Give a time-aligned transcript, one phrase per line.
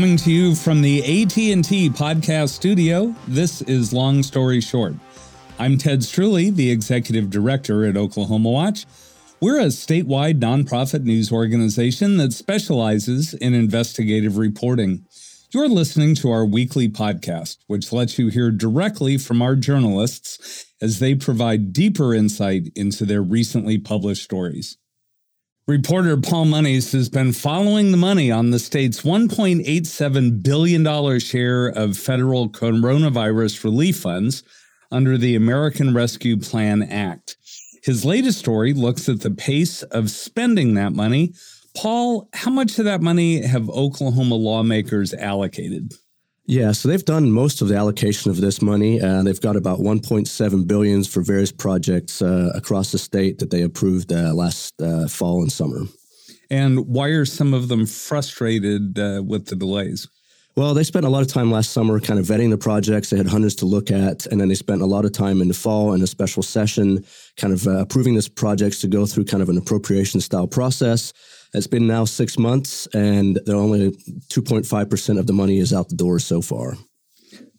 [0.00, 4.94] Coming to you from the AT&T podcast studio, this is Long Story Short.
[5.58, 8.86] I'm Ted Streuli, the executive director at Oklahoma Watch.
[9.42, 15.04] We're a statewide nonprofit news organization that specializes in investigative reporting.
[15.50, 20.98] You're listening to our weekly podcast, which lets you hear directly from our journalists as
[21.00, 24.78] they provide deeper insight into their recently published stories.
[25.70, 31.96] Reporter Paul Monies has been following the money on the state's $1.87 billion share of
[31.96, 34.42] federal coronavirus relief funds
[34.90, 37.36] under the American Rescue Plan Act.
[37.84, 41.34] His latest story looks at the pace of spending that money.
[41.76, 45.92] Paul, how much of that money have Oklahoma lawmakers allocated?
[46.50, 49.00] Yeah, so they've done most of the allocation of this money.
[49.00, 53.62] Uh, they've got about 1.7 billions for various projects uh, across the state that they
[53.62, 55.82] approved uh, last uh, fall and summer.
[56.50, 60.08] And why are some of them frustrated uh, with the delays?
[60.56, 63.10] Well, they spent a lot of time last summer kind of vetting the projects.
[63.10, 64.26] They had hundreds to look at.
[64.26, 67.04] And then they spent a lot of time in the fall in a special session,
[67.36, 71.12] kind of uh, approving these projects to go through kind of an appropriation style process.
[71.52, 75.96] It's been now six months, and they're only 2.5% of the money is out the
[75.96, 76.76] door so far.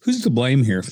[0.02, 0.84] Who's to blame here?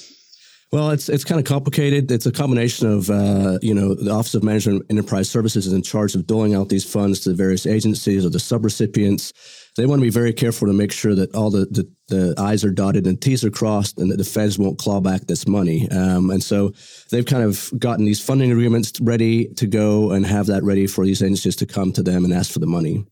[0.72, 2.12] Well, it's it's kind of complicated.
[2.12, 5.74] It's a combination of uh, you know the Office of Management and Enterprise Services is
[5.74, 9.34] in charge of doling out these funds to the various agencies or the subrecipients
[9.80, 12.66] they want to be very careful to make sure that all the, the, the I's
[12.66, 15.90] are dotted and T's are crossed and that the feds won't claw back this money.
[15.90, 16.74] Um, and so
[17.12, 21.06] they've kind of gotten these funding agreements ready to go and have that ready for
[21.06, 23.06] these agencies to come to them and ask for the money.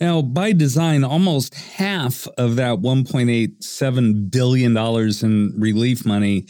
[0.00, 6.46] Now, by design, almost half of that $1.87 billion in relief money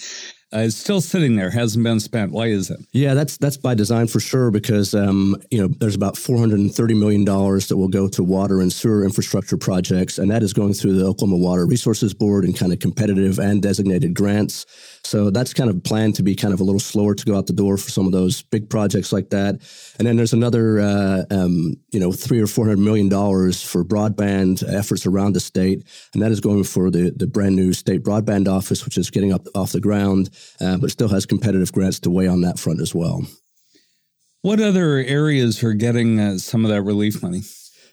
[0.53, 2.33] uh, is still sitting there, hasn't been spent.
[2.33, 2.81] Why is it?
[2.93, 7.25] Yeah, that's that's by design for sure because um, you know there's about 430 million
[7.25, 10.95] dollars that will go to water and sewer infrastructure projects, and that is going through
[10.95, 14.65] the Oklahoma Water Resources Board and kind of competitive and designated grants.
[15.09, 17.47] So that's kind of planned to be kind of a little slower to go out
[17.47, 19.55] the door for some of those big projects like that.
[19.99, 23.83] And then there's another, uh, um, you know, three or four hundred million dollars for
[23.83, 25.83] broadband efforts around the state,
[26.13, 29.33] and that is going for the the brand new state broadband office, which is getting
[29.33, 30.29] up off the ground,
[30.61, 33.23] uh, but still has competitive grants to weigh on that front as well.
[34.43, 37.41] What other areas are getting uh, some of that relief money?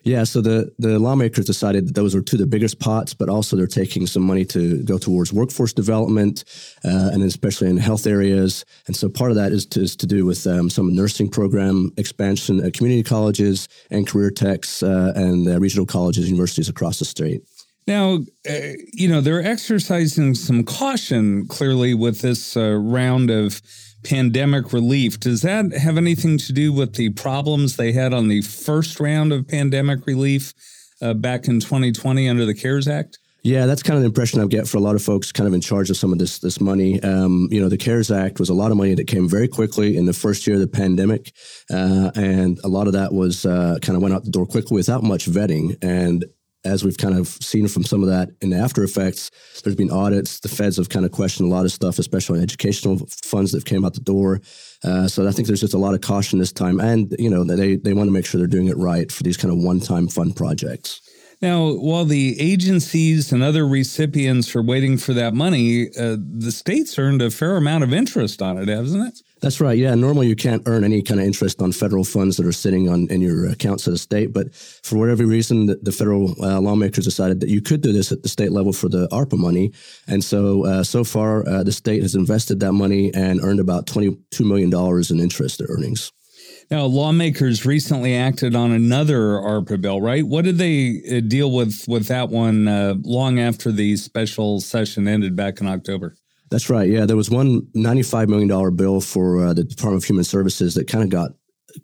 [0.05, 3.27] Yeah, so the the lawmakers decided that those were two of the biggest pots, but
[3.27, 6.43] also they're taking some money to go towards workforce development,
[6.85, 8.65] uh, and especially in health areas.
[8.85, 11.91] And so part of that is to, is to do with um, some nursing program
[11.97, 17.05] expansion at community colleges and career techs uh, and uh, regional colleges, universities across the
[17.05, 17.41] state.
[17.87, 18.53] Now, uh,
[18.93, 23.59] you know, they're exercising some caution clearly with this uh, round of
[24.05, 25.19] pandemic relief.
[25.19, 29.33] Does that have anything to do with the problems they had on the first round
[29.33, 30.53] of pandemic relief
[31.01, 33.17] uh, back in 2020 under the CARES Act?
[33.45, 35.53] Yeah, that's kind of the impression I get for a lot of folks kind of
[35.53, 36.99] in charge of some of this this money.
[37.03, 39.97] Um, you know, the CARES Act was a lot of money that came very quickly
[39.97, 41.31] in the first year of the pandemic,
[41.69, 44.73] uh, and a lot of that was uh, kind of went out the door quickly
[44.73, 45.77] without much vetting.
[45.83, 46.25] And
[46.65, 49.31] as we've kind of seen from some of that in the after effects,
[49.63, 50.39] there's been audits.
[50.39, 53.65] The feds have kind of questioned a lot of stuff, especially on educational funds that
[53.65, 54.41] came out the door.
[54.83, 57.43] Uh, so I think there's just a lot of caution this time, and you know
[57.43, 60.07] they they want to make sure they're doing it right for these kind of one-time
[60.07, 61.01] fund projects.
[61.41, 66.97] Now, while the agencies and other recipients are waiting for that money, uh, the state's
[66.97, 69.21] earned a fair amount of interest on it, hasn't it?
[69.41, 69.77] That's right.
[69.77, 69.93] Yeah.
[69.95, 73.07] Normally, you can't earn any kind of interest on federal funds that are sitting on
[73.09, 74.31] in your accounts of the state.
[74.33, 78.11] But for whatever reason, the, the federal uh, lawmakers decided that you could do this
[78.11, 79.73] at the state level for the ARPA money.
[80.07, 83.87] And so, uh, so far, uh, the state has invested that money and earned about
[83.87, 84.73] $22 million
[85.09, 86.11] in interest earnings.
[86.71, 90.25] Now, lawmakers recently acted on another ARPA bill, right?
[90.25, 95.07] What did they uh, deal with with that one uh, long after the special session
[95.07, 96.15] ended back in October?
[96.55, 96.89] That's right.
[96.89, 100.87] Yeah, there was one $95 million bill for uh, the Department of Human Services that
[100.87, 101.31] kind of got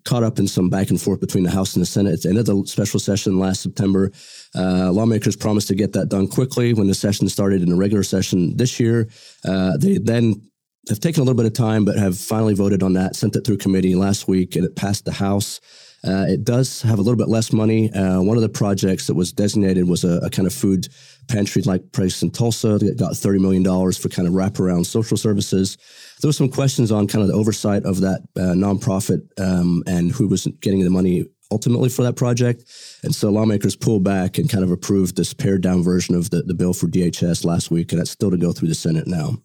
[0.06, 2.14] caught up in some back and forth between the House and the Senate.
[2.14, 4.10] At the end of the special session last September,
[4.54, 8.02] uh, lawmakers promised to get that done quickly when the session started in the regular
[8.02, 9.10] session this year.
[9.46, 10.40] Uh, they then
[10.88, 13.44] have taken a little bit of time, but have finally voted on that, sent it
[13.44, 15.60] through committee last week, and it passed the House.
[16.04, 17.92] Uh, it does have a little bit less money.
[17.92, 20.88] Uh, one of the projects that was designated was a, a kind of food
[21.28, 25.78] pantry like place in Tulsa that got $30 million for kind of wraparound social services.
[26.20, 30.10] There were some questions on kind of the oversight of that uh, nonprofit um, and
[30.10, 32.64] who was getting the money ultimately for that project.
[33.04, 36.42] And so lawmakers pulled back and kind of approved this pared down version of the,
[36.42, 39.36] the bill for DHS last week, and that's still to go through the Senate now.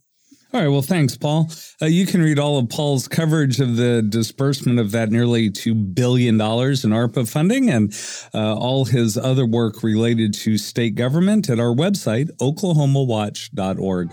[0.53, 0.69] All right.
[0.69, 1.51] Well, thanks, Paul.
[1.81, 5.93] Uh, you can read all of Paul's coverage of the disbursement of that nearly $2
[5.93, 7.93] billion in ARPA funding and
[8.33, 14.11] uh, all his other work related to state government at our website, oklahomawatch.org.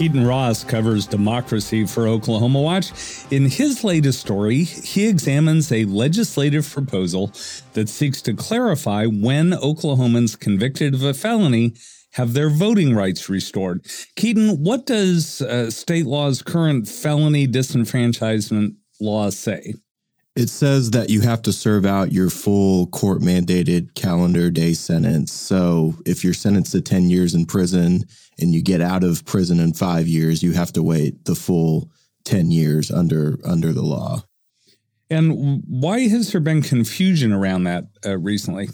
[0.00, 2.90] Keaton Ross covers democracy for Oklahoma Watch.
[3.30, 7.30] In his latest story, he examines a legislative proposal
[7.74, 11.74] that seeks to clarify when Oklahomans convicted of a felony
[12.12, 13.84] have their voting rights restored.
[14.16, 19.74] Keaton, what does uh, state law's current felony disenfranchisement law say?
[20.36, 25.32] It says that you have to serve out your full court mandated calendar day sentence.
[25.32, 28.04] So if you're sentenced to 10 years in prison
[28.38, 31.90] and you get out of prison in five years, you have to wait the full
[32.24, 34.22] 10 years under under the law.
[35.10, 38.68] And why has there been confusion around that uh, recently?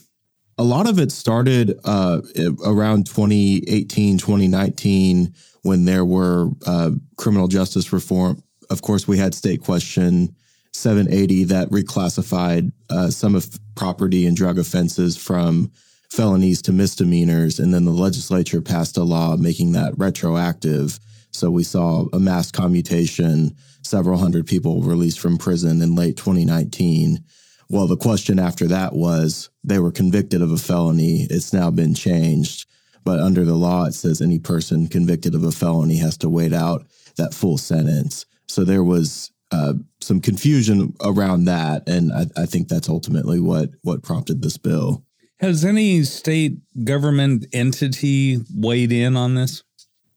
[0.59, 2.21] A lot of it started uh,
[2.65, 8.43] around 2018, 2019, when there were uh, criminal justice reform.
[8.69, 10.35] Of course, we had state question
[10.77, 15.71] 780 that reclassified uh, some of property and drug offenses from
[16.11, 17.59] felonies to misdemeanors.
[17.59, 21.01] And then the legislature passed a law making that retroactive.
[21.31, 27.25] So we saw a mass commutation, several hundred people released from prison in late 2019.
[27.69, 31.27] Well, the question after that was they were convicted of a felony.
[31.29, 32.69] It's now been changed.
[33.05, 36.53] But under the law, it says any person convicted of a felony has to wait
[36.53, 36.87] out
[37.17, 38.27] that full sentence.
[38.47, 43.71] So there was uh, some confusion around that, and I, I think that's ultimately what
[43.83, 45.05] what prompted this bill.
[45.39, 49.63] Has any state government entity weighed in on this?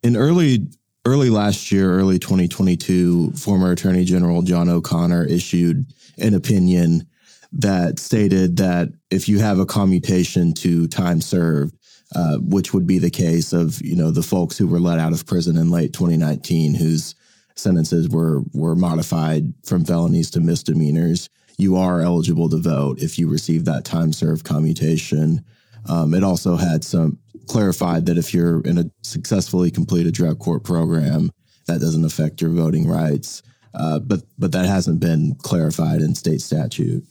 [0.01, 0.67] In early
[1.05, 5.85] early last year, early 2022, former Attorney General John O'Connor issued
[6.17, 7.07] an opinion
[7.51, 11.75] that stated that if you have a commutation to time served,
[12.15, 15.13] uh, which would be the case of you know the folks who were let out
[15.13, 17.15] of prison in late 2019, whose
[17.55, 23.27] sentences were were modified from felonies to misdemeanors, you are eligible to vote if you
[23.27, 25.43] receive that time served commutation.
[25.87, 30.63] Um, it also had some clarified that if you're in a successfully completed drug court
[30.63, 31.31] program,
[31.67, 33.43] that doesn't affect your voting rights.
[33.73, 37.03] Uh, but but that hasn't been clarified in state statute.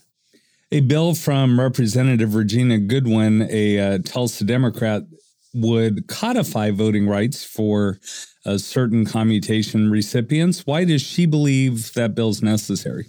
[0.73, 5.03] A bill from Representative Regina Goodwin, a uh, Tulsa Democrat,
[5.55, 7.99] would codify voting rights for
[8.57, 10.67] certain commutation recipients.
[10.67, 13.07] Why does she believe that bill's necessary?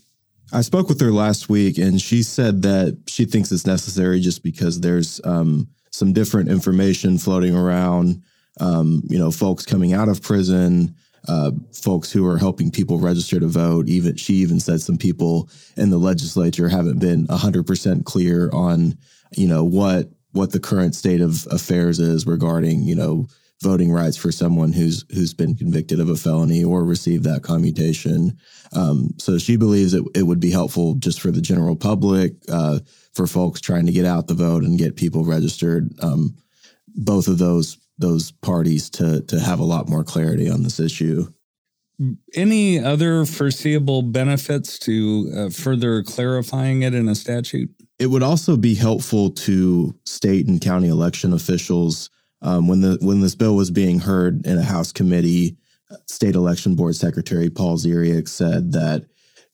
[0.51, 4.43] I spoke with her last week, and she said that she thinks it's necessary just
[4.43, 8.23] because there's um, some different information floating around.
[8.59, 10.95] Um, you know, folks coming out of prison,
[11.27, 13.87] uh, folks who are helping people register to vote.
[13.87, 18.97] Even she even said some people in the legislature haven't been hundred percent clear on,
[19.37, 23.27] you know, what what the current state of affairs is regarding, you know,
[23.61, 28.37] voting rights for someone who's who's been convicted of a felony or received that commutation.
[28.73, 32.79] Um, so she believes it, it would be helpful just for the general public, uh,
[33.13, 35.91] for folks trying to get out the vote and get people registered.
[36.01, 36.35] Um,
[36.87, 41.27] both of those those parties to to have a lot more clarity on this issue.
[42.33, 47.71] Any other foreseeable benefits to uh, further clarifying it in a statute?
[47.99, 52.09] It would also be helpful to state and county election officials
[52.41, 55.57] um, when the when this bill was being heard in a House committee,
[56.07, 59.05] State Election Board Secretary Paul Ziriax said that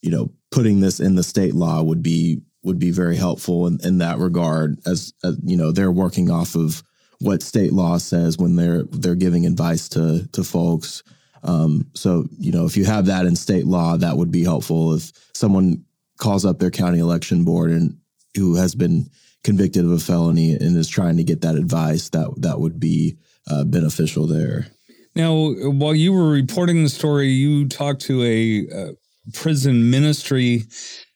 [0.02, 3.80] you know putting this in the state law would be would be very helpful in,
[3.84, 4.80] in that regard.
[4.86, 6.84] As, as you know, they're working off of
[7.22, 11.02] what state law says when they're they're giving advice to to folks.
[11.44, 14.94] Um, so you know, if you have that in state law, that would be helpful.
[14.94, 15.86] If someone
[16.18, 17.98] calls up their county election board and
[18.36, 19.10] who has been
[19.44, 23.18] convicted of a felony and is trying to get that advice, that that would be
[23.50, 24.68] uh, beneficial there.
[25.16, 28.92] Now, while you were reporting the story, you talked to a uh,
[29.34, 30.64] prison ministry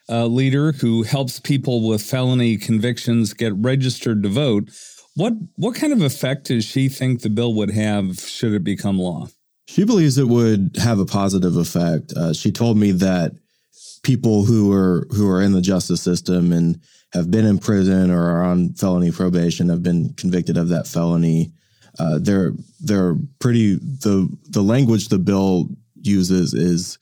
[0.08, 4.70] uh, leader who helps people with felony convictions get registered to vote.
[5.16, 8.98] What what kind of effect does she think the bill would have should it become
[8.98, 9.28] law?
[9.68, 12.14] She believes it would have a positive effect.
[12.14, 13.34] Uh, she told me that
[14.02, 16.82] people who are who are in the justice system and
[17.14, 21.52] have been in prison or are on felony probation have been convicted of that felony.
[21.98, 25.70] Uh, they're they're pretty the the language the bill
[26.02, 26.98] uses is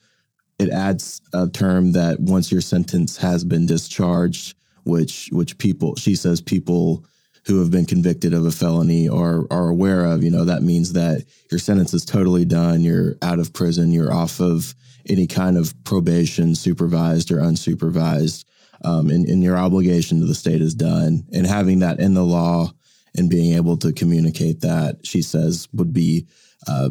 [0.58, 6.14] it adds a term that once your sentence has been discharged, which which people she
[6.14, 7.04] says people
[7.44, 10.24] who have been convicted of a felony are are aware of.
[10.24, 12.82] You know that means that your sentence is totally done.
[12.82, 13.92] You're out of prison.
[13.92, 14.74] You're off of
[15.08, 18.44] any kind of probation, supervised or unsupervised.
[18.84, 21.24] Um, and, and your obligation to the state is done.
[21.32, 22.72] And having that in the law
[23.16, 26.26] and being able to communicate that, she says, would be
[26.66, 26.90] uh,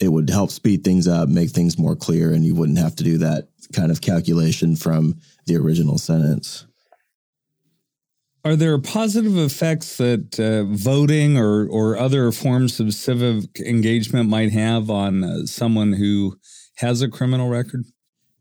[0.00, 3.04] it would help speed things up, make things more clear, and you wouldn't have to
[3.04, 6.66] do that kind of calculation from the original sentence.
[8.44, 14.52] Are there positive effects that uh, voting or, or other forms of civic engagement might
[14.52, 16.36] have on uh, someone who
[16.76, 17.84] has a criminal record?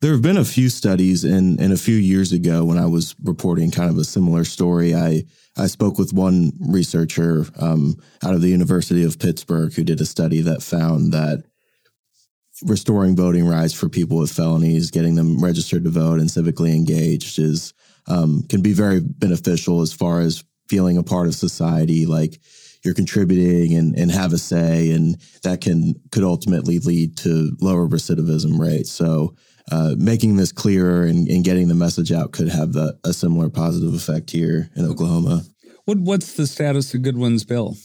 [0.03, 3.15] There have been a few studies, and, and a few years ago, when I was
[3.23, 5.23] reporting kind of a similar story, I
[5.55, 10.05] I spoke with one researcher um, out of the University of Pittsburgh who did a
[10.05, 11.45] study that found that
[12.63, 17.39] restoring voting rights for people with felonies, getting them registered to vote and civically engaged,
[17.39, 17.73] is
[18.07, 22.41] um, can be very beneficial as far as feeling a part of society, like
[22.83, 27.87] you're contributing and, and have a say, and that can could ultimately lead to lower
[27.87, 28.91] recidivism rates.
[28.91, 29.33] So
[29.71, 33.49] uh, making this clearer and, and, getting the message out could have the, a similar
[33.49, 35.43] positive effect here in Oklahoma.
[35.85, 37.77] What what's the status of Goodwin's bill?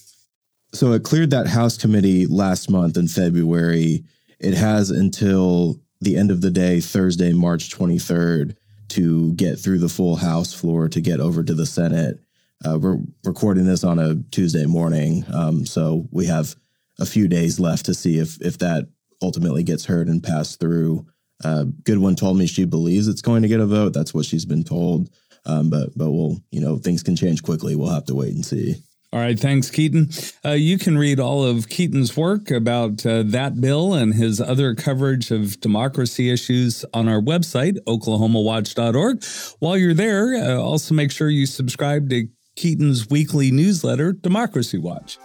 [0.72, 4.04] So it cleared that House committee last month in February.
[4.38, 8.56] It has until the end of the day, Thursday, March 23rd,
[8.90, 12.20] to get through the full House floor to get over to the Senate.
[12.64, 16.56] Uh, we're recording this on a Tuesday morning, um, so we have
[16.98, 18.88] a few days left to see if if that
[19.22, 21.06] ultimately gets heard and passed through.
[21.44, 23.92] Uh, Goodwin told me she believes it's going to get a vote.
[23.92, 25.10] That's what she's been told.
[25.46, 27.76] Um, but but we'll you know things can change quickly.
[27.76, 28.76] We'll have to wait and see.
[29.10, 30.10] All right, thanks, Keaton.
[30.44, 34.74] Uh, you can read all of Keaton's work about uh, that bill and his other
[34.74, 39.24] coverage of democracy issues on our website, oklahomawatch.org.
[39.60, 45.16] While you're there, uh, also make sure you subscribe to Keaton's weekly newsletter, Democracy Watch.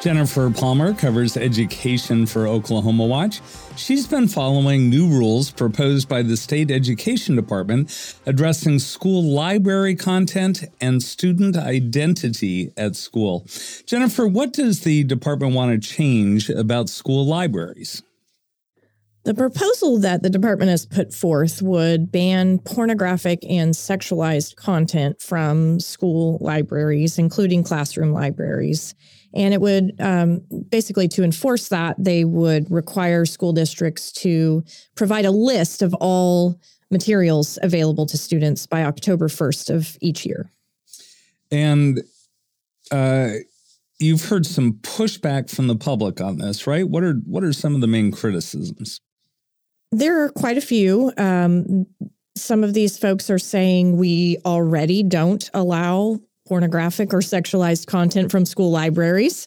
[0.00, 3.42] Jennifer Palmer covers education for Oklahoma Watch.
[3.76, 10.64] She's been following new rules proposed by the state education department addressing school library content
[10.80, 13.46] and student identity at school.
[13.84, 18.02] Jennifer, what does the department want to change about school libraries?
[19.24, 25.78] The proposal that the department has put forth would ban pornographic and sexualized content from
[25.78, 28.94] school libraries, including classroom libraries.
[29.34, 34.64] And it would um, basically, to enforce that, they would require school districts to
[34.96, 36.58] provide a list of all
[36.90, 40.50] materials available to students by October 1st of each year.
[41.52, 42.00] And
[42.90, 43.30] uh,
[43.98, 46.88] you've heard some pushback from the public on this, right?
[46.88, 49.00] What are what are some of the main criticisms?
[49.92, 51.12] There are quite a few.
[51.16, 51.86] Um,
[52.36, 58.44] some of these folks are saying we already don't allow pornographic or sexualized content from
[58.44, 59.46] school libraries.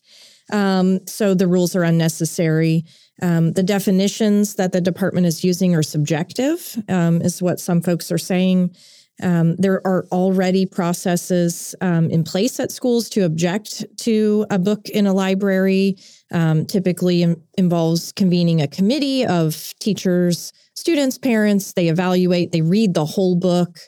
[0.53, 2.85] Um, so the rules are unnecessary.
[3.21, 8.09] Um, the definitions that the department is using are subjective, um, is what some folks
[8.09, 8.73] are saying.
[9.21, 14.87] Um, there are already processes um, in place at schools to object to a book
[14.87, 15.97] in a library.
[16.31, 20.53] Um, typically involves convening a committee of teachers,
[20.83, 21.73] students, parents.
[21.73, 23.79] They evaluate, they read the whole book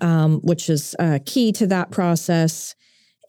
[0.00, 2.74] um, which is uh, key to that process.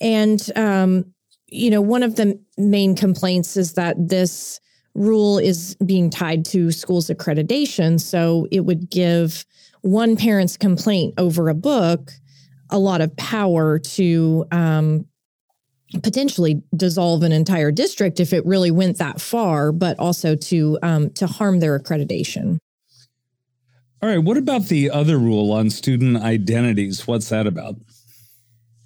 [0.01, 1.13] And, um,
[1.47, 4.59] you know, one of the main complaints is that this
[4.93, 7.99] rule is being tied to schools' accreditation.
[7.99, 9.45] So it would give
[9.81, 12.11] one parent's complaint over a book
[12.71, 15.05] a lot of power to um,
[16.01, 21.11] potentially dissolve an entire district if it really went that far, but also to um,
[21.11, 22.57] to harm their accreditation.
[24.05, 24.23] All right.
[24.23, 27.07] What about the other rule on student identities?
[27.07, 27.77] What's that about?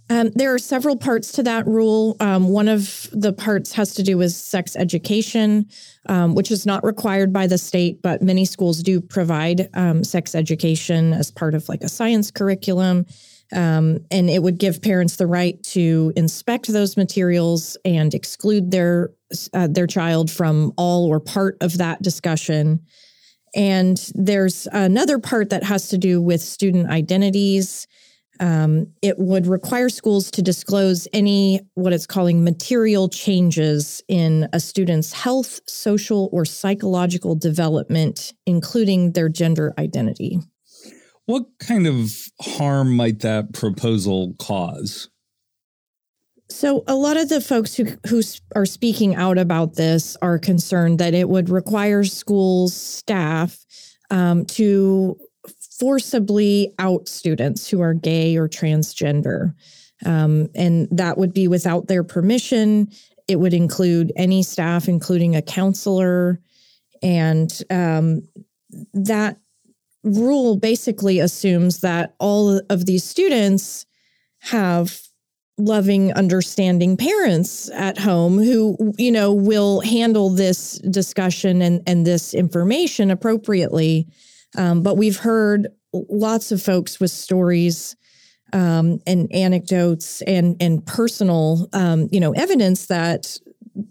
[0.09, 2.15] Um, there are several parts to that rule.
[2.21, 5.67] Um, one of the parts has to do with sex education,
[6.05, 10.35] um, which is not required by the state, but many schools do provide um, sex
[10.35, 13.05] education as part of like a science curriculum.
[13.51, 19.11] Um, and it would give parents the right to inspect those materials and exclude their
[19.53, 22.79] uh, their child from all or part of that discussion.
[23.55, 27.87] And there's another part that has to do with student identities.
[28.39, 34.59] Um, it would require schools to disclose any what it's calling material changes in a
[34.59, 40.39] student's health, social, or psychological development, including their gender identity.
[41.25, 45.09] What kind of harm might that proposal cause?
[46.51, 48.21] So, a lot of the folks who, who
[48.55, 53.65] are speaking out about this are concerned that it would require schools staff
[54.09, 55.15] um, to
[55.79, 59.53] forcibly out students who are gay or transgender.
[60.05, 62.89] Um, and that would be without their permission.
[63.27, 66.41] it would include any staff, including a counselor.
[67.03, 68.23] And um,
[68.93, 69.37] that
[70.03, 73.85] rule basically assumes that all of these students
[74.39, 75.08] have
[75.59, 82.33] loving understanding parents at home who you know will handle this discussion and and this
[82.33, 84.07] information appropriately.
[84.57, 87.95] Um, but we've heard lots of folks with stories
[88.53, 93.37] um, and anecdotes and and personal um, you know evidence that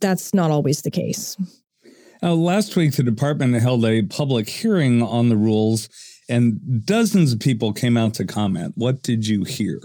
[0.00, 1.36] that's not always the case.
[2.22, 5.88] Uh, last week the department held a public hearing on the rules
[6.28, 8.72] and dozens of people came out to comment.
[8.76, 9.80] What did you hear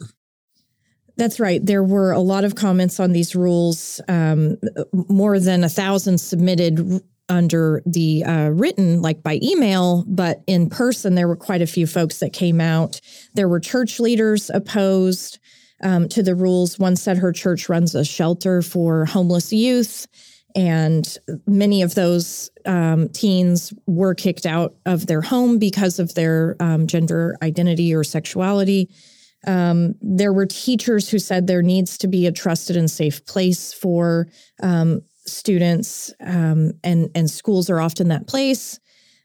[1.15, 1.63] that's right.
[1.63, 4.01] There were a lot of comments on these rules.
[4.07, 4.57] Um,
[4.93, 11.15] more than a thousand submitted under the uh, written, like by email, but in person,
[11.15, 12.99] there were quite a few folks that came out.
[13.33, 15.39] There were church leaders opposed
[15.81, 16.79] um, to the rules.
[16.79, 20.07] One said her church runs a shelter for homeless youth,
[20.55, 21.17] and
[21.47, 26.87] many of those um, teens were kicked out of their home because of their um,
[26.87, 28.89] gender identity or sexuality.
[29.45, 33.73] Um, there were teachers who said there needs to be a trusted and safe place
[33.73, 34.27] for
[34.61, 38.79] um, students, um, and and schools are often that place.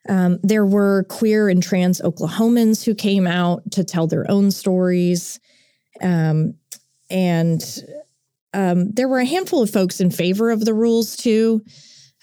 [0.08, 5.38] Um, there were queer and trans Oklahomans who came out to tell their own stories,
[6.00, 6.54] um,
[7.10, 7.62] and
[8.54, 11.62] um, there were a handful of folks in favor of the rules too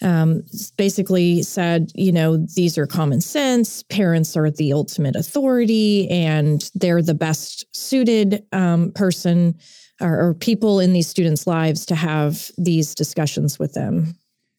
[0.02, 0.42] um,
[0.76, 3.82] basically said, you know, these are common sense.
[3.84, 9.58] Parents are the ultimate authority, and they're the best suited um, person
[10.00, 14.14] or, or, people in these students' lives to have these discussions with them.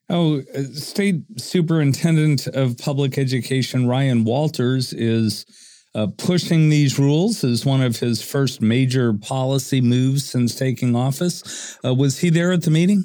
[0.09, 5.45] Oh, uh, State Superintendent of Public Education Ryan Walters is
[5.93, 11.77] uh, pushing these rules as one of his first major policy moves since taking office.
[11.83, 13.03] Uh, was he there at the meeting?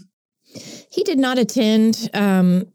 [0.90, 2.10] He did not attend.
[2.14, 2.66] Um,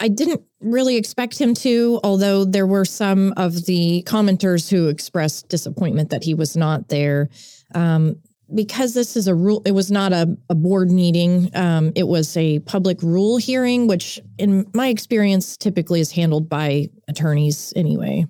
[0.00, 5.48] I didn't really expect him to, although there were some of the commenters who expressed
[5.48, 7.28] disappointment that he was not there.
[7.74, 8.16] Um,
[8.54, 11.50] because this is a rule, it was not a, a board meeting.
[11.54, 16.88] Um, it was a public rule hearing, which, in my experience, typically is handled by
[17.08, 18.26] attorneys anyway.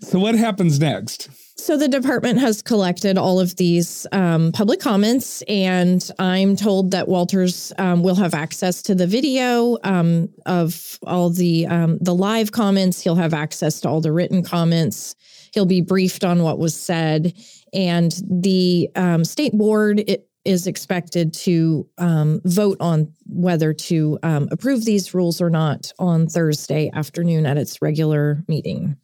[0.00, 1.30] So, what happens next?
[1.56, 7.08] So the department has collected all of these um, public comments, and I'm told that
[7.08, 12.52] Walters um, will have access to the video um, of all the um, the live
[12.52, 13.00] comments.
[13.00, 15.14] He'll have access to all the written comments.
[15.52, 17.34] He'll be briefed on what was said,
[17.72, 20.04] and the um, state board
[20.44, 26.90] is expected to um, vote on whether to approve these rules or not on Thursday
[26.94, 28.96] afternoon at its regular meeting.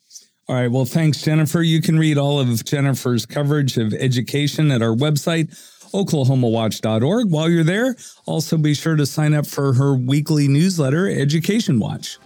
[0.48, 0.70] All right.
[0.70, 1.60] Well, thanks, Jennifer.
[1.60, 5.50] You can read all of Jennifer's coverage of education at our website,
[5.92, 7.30] oklahomawatch.org.
[7.30, 12.18] While you're there, also be sure to sign up for her weekly newsletter, Education Watch.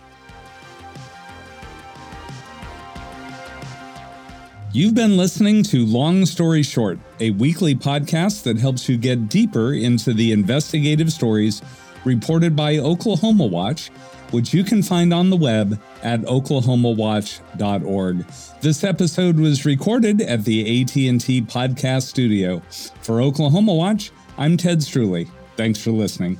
[4.72, 9.74] You've been listening to Long Story Short, a weekly podcast that helps you get deeper
[9.74, 11.60] into the investigative stories
[12.04, 13.90] reported by Oklahoma Watch
[14.32, 18.26] which you can find on the web at oklahomawatch.org.
[18.60, 22.60] This episode was recorded at the AT&T Podcast Studio.
[23.00, 25.28] For Oklahoma Watch, I'm Ted Streuli.
[25.56, 26.38] Thanks for listening.